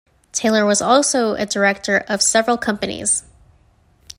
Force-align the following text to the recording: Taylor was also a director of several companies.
Taylor 0.31 0.65
was 0.65 0.81
also 0.81 1.35
a 1.35 1.45
director 1.45 1.99
of 2.07 2.23
several 2.23 2.57
companies. 2.57 3.23